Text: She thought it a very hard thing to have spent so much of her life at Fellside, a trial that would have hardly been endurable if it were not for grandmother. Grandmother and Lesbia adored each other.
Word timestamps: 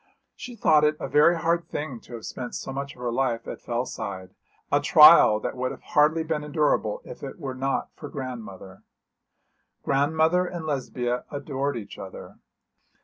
She 0.35 0.55
thought 0.55 0.83
it 0.83 0.97
a 0.99 1.07
very 1.07 1.37
hard 1.37 1.69
thing 1.69 1.99
to 1.99 2.13
have 2.15 2.25
spent 2.25 2.55
so 2.55 2.73
much 2.73 2.95
of 2.95 3.01
her 3.01 3.11
life 3.11 3.47
at 3.47 3.61
Fellside, 3.61 4.33
a 4.71 4.79
trial 4.81 5.39
that 5.41 5.55
would 5.55 5.69
have 5.69 5.83
hardly 5.83 6.23
been 6.23 6.43
endurable 6.43 7.03
if 7.05 7.21
it 7.21 7.37
were 7.37 7.53
not 7.53 7.91
for 7.95 8.09
grandmother. 8.09 8.81
Grandmother 9.83 10.47
and 10.47 10.65
Lesbia 10.65 11.25
adored 11.29 11.77
each 11.77 11.99
other. 11.99 12.39